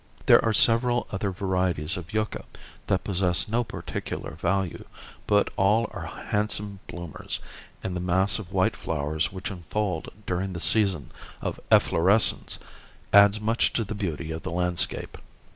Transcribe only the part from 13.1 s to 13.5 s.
adds